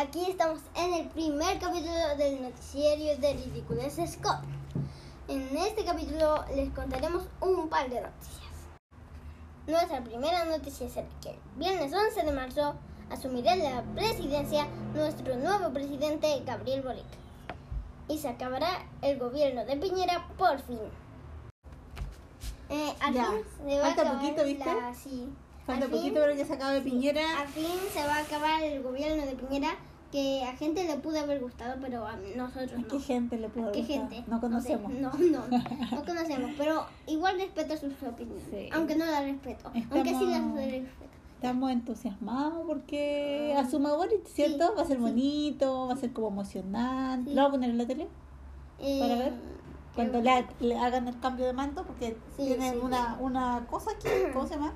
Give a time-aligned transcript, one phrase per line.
[0.00, 4.40] aquí estamos en el primer capítulo del noticiero de Ridiculous Scott.
[5.28, 8.40] En este capítulo les contaremos un par de noticias.
[9.66, 12.74] Nuestra primera noticia es que el viernes 11 de marzo
[13.10, 17.04] asumirá la presidencia nuestro nuevo presidente Gabriel Boric.
[18.08, 20.78] Y se acabará el gobierno de Piñera por fin.
[22.70, 23.26] Eh, al Ya.
[23.26, 24.64] fin se va a Falta acabar poquito, ¿viste?
[24.64, 25.28] la- sí.
[25.66, 27.40] Falta Al fin- poquito para que se acabe Piñera.
[27.40, 29.76] Al fin se va a acabar el gobierno de Piñera
[30.10, 32.88] que a gente le pudo haber gustado, pero a nosotros ¿A no.
[32.88, 34.10] qué gente le pudo ¿Qué gustar?
[34.10, 34.24] gente?
[34.28, 34.92] No conocemos.
[34.92, 35.42] No, no,
[35.92, 38.44] no conocemos, pero igual respeto sus opiniones.
[38.50, 38.68] Sí.
[38.72, 39.70] Aunque no las respeto.
[39.74, 41.10] Estamos- Aunque sí las respeto.
[41.36, 44.66] Estamos entusiasmados porque asuma Boric, ¿cierto?
[44.68, 45.02] Sí, va a ser sí.
[45.02, 47.32] bonito, va a ser como emocionante.
[47.34, 48.08] ¿Lo va a poner en la tele?
[48.78, 49.32] Eh, Para ver.
[49.94, 54.08] Cuando creo- le, le hagan el cambio de mando, porque tienen una, una cosa aquí,
[54.34, 54.72] ¿cómo se llama?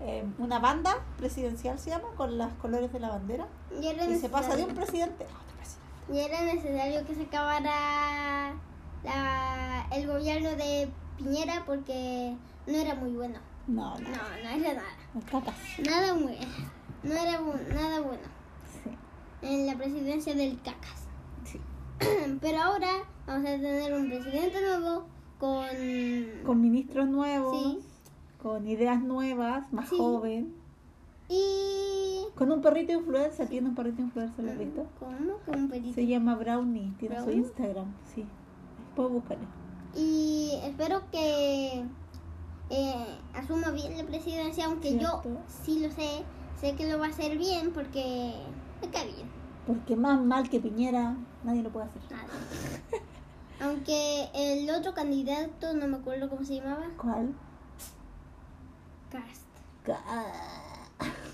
[0.00, 3.46] Eh, una banda presidencial se llama, con los colores de la bandera.
[3.80, 6.12] Y se pasa de un presidente a otro presidente.
[6.12, 8.54] ya era necesario que se acabara
[9.02, 13.38] la- el gobierno de Piñera porque no era muy bueno.
[13.66, 14.86] No, No, no, no era nada.
[15.30, 15.54] cacas.
[15.84, 16.36] Nada muy
[17.02, 18.22] No era bu- nada bueno.
[18.84, 18.90] Sí,
[19.42, 21.06] En la presidencia del cacas.
[21.44, 21.60] sí.
[22.40, 22.90] Pero ahora
[23.26, 25.06] vamos a tener un presidente nuevo
[25.38, 25.66] con...
[26.44, 27.78] Con ministros nuevos, Sí.
[28.46, 29.96] Con ideas nuevas, más Sí.
[29.98, 30.54] joven.
[31.28, 32.26] Y...
[32.36, 34.86] Con un perrito influencer, tiene un perrito influencer, ¿lo has visto?
[35.00, 35.38] ¿Cómo?
[35.44, 35.94] Con un perito.
[35.94, 37.32] Se llama Brownie, tiene ¿Brownie?
[37.34, 38.24] su Instagram, sí.
[38.94, 39.46] Puedes buscarlo.
[39.96, 41.82] Y espero que
[42.70, 46.22] eh, asuma bien la presidencia, aunque yo sí lo sé.
[46.60, 48.32] Sé que lo va a hacer bien porque
[48.80, 49.26] me cae bien.
[49.66, 52.02] Porque más mal que Piñera, nadie lo puede hacer.
[52.12, 52.28] Nada.
[53.60, 56.86] Aunque el otro candidato, no me acuerdo cómo se llamaba.
[56.96, 57.34] ¿Cuál?
[59.10, 59.42] Cast.
[59.84, 60.02] Ca-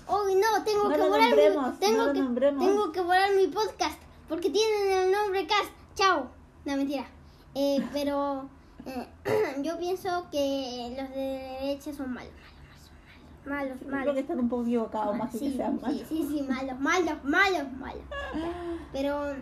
[0.07, 2.19] Uy, no, tengo No que nombremos, mi, tengo no que,
[2.65, 5.71] tengo que borrar mi podcast porque tienen el nombre Cast.
[5.95, 6.27] Chao.
[6.65, 7.05] No, mentira.
[7.55, 8.49] Eh, pero
[8.85, 9.07] eh,
[9.63, 12.31] yo pienso que los de derecha son malos,
[13.45, 15.19] malos, malos, Creo malos, que están un poco equivocados, malos.
[15.25, 16.01] más Sí, que sean sí, malos.
[16.09, 18.03] sí, sí, malos, malos, malos, malos.
[18.91, 19.33] Pero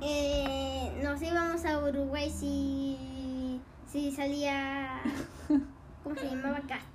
[0.00, 3.60] eh, nos íbamos a Uruguay si,
[3.90, 5.00] si salía,
[6.02, 6.60] ¿cómo se llamaba?
[6.68, 6.86] Cast.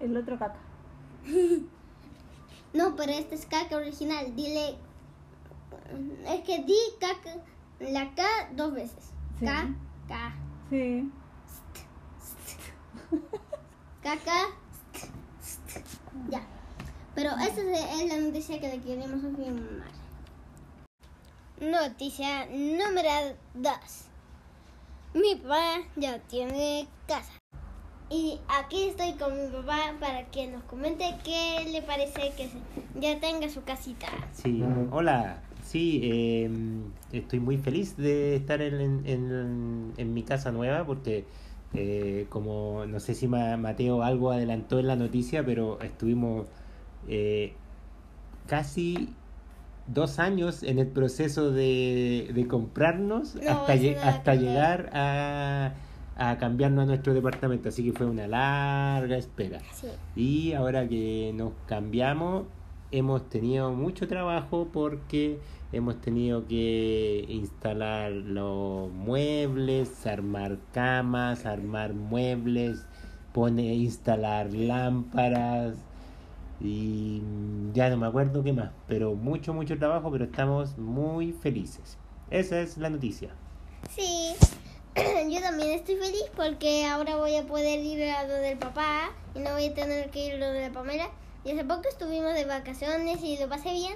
[0.00, 0.58] El otro caca.
[2.72, 4.34] No, pero este es caca original.
[4.34, 4.76] Dile.
[6.26, 7.36] Es que di caca.
[7.78, 8.24] La K
[8.56, 9.12] dos veces.
[9.38, 9.46] Sí.
[9.46, 9.68] K,
[10.08, 10.34] K,
[10.70, 11.12] Sí.
[14.02, 14.46] caca.
[16.28, 16.42] Ya.
[17.14, 19.92] Pero esa es es la noticia que le queremos afirmar.
[21.60, 23.72] Noticia número 2.
[25.14, 27.32] Mi papá ya tiene casa.
[28.10, 32.48] Y aquí estoy con mi papá para que nos comente qué le parece que
[33.00, 34.08] ya tenga su casita.
[34.32, 35.42] Sí, hola.
[35.64, 36.50] Sí, eh,
[37.12, 41.24] estoy muy feliz de estar en, en- en- mi casa nueva porque,
[41.74, 46.46] eh, como no sé si Ma- Mateo algo adelantó en la noticia, pero estuvimos
[47.08, 47.54] eh,
[48.46, 49.08] casi
[49.86, 54.34] dos años en el proceso de, de comprarnos No, hasta, eso lle- no la hasta
[54.34, 55.72] llegar a,
[56.16, 57.68] a cambiarnos a nuestro departamento.
[57.68, 59.60] Así que fue una larga espera.
[59.72, 59.88] Sí.
[60.16, 62.44] Y ahora que nos cambiamos,
[62.92, 65.38] hemos tenido mucho trabajo porque
[65.72, 72.86] hemos tenido que instalar los muebles, armar camas, armar muebles,
[73.32, 75.74] poner, instalar lámparas
[76.60, 77.22] y
[77.72, 81.98] ya no me acuerdo qué más, pero mucho, mucho trabajo, pero estamos muy felices.
[82.30, 83.30] Esa es la noticia.
[83.90, 84.34] Sí.
[85.30, 89.40] Yo también estoy feliz porque ahora voy a poder ir a lo del papá y
[89.40, 91.10] no voy a tener que ir a lo de la Pamela.
[91.44, 93.94] Y hace poco estuvimos de vacaciones y lo pasé bien.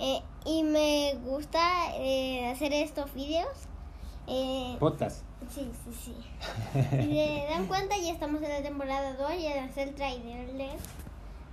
[0.00, 1.60] eh, y me gusta
[1.96, 3.48] eh, hacer estos videos.
[4.26, 4.76] Eh.
[5.54, 6.14] Sí, sí, sí.
[6.90, 10.48] Si se dan cuenta, ya estamos en la temporada 2 y en hacer trailer.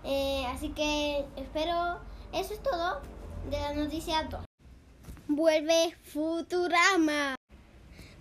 [0.06, 2.00] Eh, así que espero.
[2.34, 3.02] Eso es todo
[3.50, 4.41] de la noticia 2.
[5.28, 7.35] Vuelve Futurama.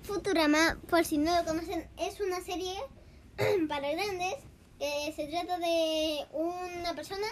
[0.02, 2.74] Futurama, por si no lo conocen, es una serie
[3.68, 4.34] para grandes
[4.78, 7.26] que se trata de una persona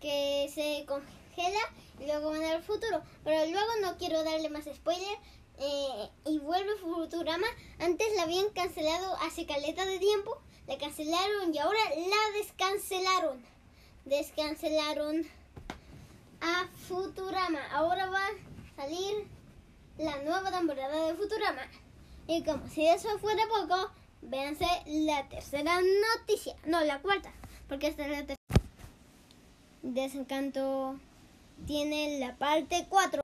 [0.00, 1.60] que se congela
[1.98, 3.02] y luego van al futuro.
[3.24, 5.18] Pero luego no quiero darle más spoiler.
[5.58, 7.46] eh, y vuelve Futurama.
[7.78, 10.38] Antes la habían cancelado hace caleta de tiempo.
[10.66, 13.55] La cancelaron y ahora la descancelaron.
[14.06, 15.26] Descancelaron
[16.40, 17.58] a Futurama.
[17.72, 19.26] Ahora va a salir
[19.98, 21.62] la nueva temporada de Futurama.
[22.28, 23.90] Y como si eso fuera poco,
[24.22, 26.54] véanse la tercera noticia.
[26.64, 27.32] No, la cuarta.
[27.68, 28.36] Porque esta es la tercera.
[29.82, 31.00] Desencanto
[31.66, 33.22] tiene la parte 4.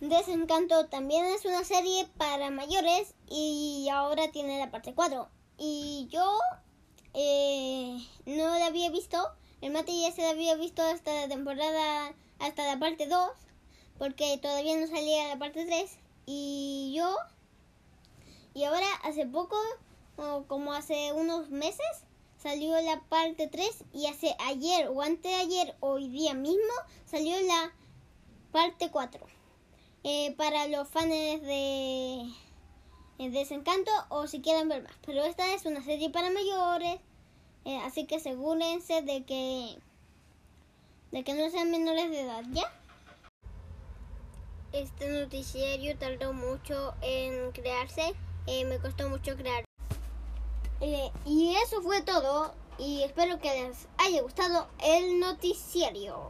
[0.00, 5.28] Desencanto también es una serie para mayores y ahora tiene la parte 4.
[5.58, 6.38] Y yo
[7.14, 9.18] eh, no la había visto,
[9.60, 13.30] el Mate ya se había visto hasta la temporada, hasta la parte 2,
[13.98, 15.98] porque todavía no salía la parte 3.
[16.26, 17.16] Y yo,
[18.54, 19.56] y ahora hace poco,
[20.16, 22.04] o como hace unos meses,
[22.36, 26.72] salió la parte 3 y hace ayer o antes de ayer, hoy día mismo,
[27.04, 27.72] salió la
[28.52, 29.26] parte 4.
[30.04, 32.20] Eh, para los fans de
[33.18, 34.92] eh, Desencanto o si quieren ver más.
[35.04, 37.00] Pero esta es una serie para mayores,
[37.68, 39.76] eh, así que asegúrense de que
[41.12, 42.72] de que no sean menores de edad, ¿ya?
[44.72, 48.14] Este noticiario tardó mucho en crearse,
[48.46, 49.64] eh, me costó mucho crear.
[50.80, 56.24] Eh, y eso fue todo y espero que les haya gustado el noticiario.